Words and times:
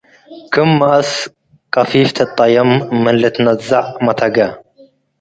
ክም 0.53 0.69
መአስ 0.79 1.09
ቀፊፍ 1.75 2.09
ትጠየም 2.17 2.71
ምን 3.01 3.15
ልትነዘዕ 3.21 3.85
መተገ 4.05 4.37